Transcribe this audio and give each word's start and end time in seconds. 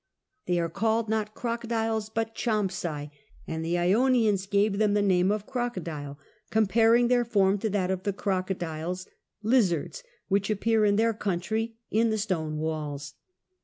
They 0.47 0.57
are 0.59 0.67
called 0.67 1.09
not 1.09 1.35
crocodiles 1.35 2.09
but 2.09 2.33
champsai, 2.33 3.11
and 3.45 3.63
the 3.63 3.77
Ionians 3.77 4.47
gave 4.47 4.79
them 4.79 4.95
the 4.95 5.01
name 5.03 5.29
of 5.31 5.45
crocodile, 5.45 6.17
comparing 6.49 7.07
their 7.07 7.23
form 7.23 7.59
to 7.59 7.69
that 7.69 7.91
of 7.91 8.01
the 8.01 8.11
crocodiles 8.13 9.05
(lizards) 9.43 10.03
which 10.27 10.49
appear 10.49 10.85
in 10.85 10.95
their 10.95 11.13
country 11.13 11.77
in 11.91 12.09
the 12.09 12.17
stone 12.17 12.57
walls. 12.57 13.13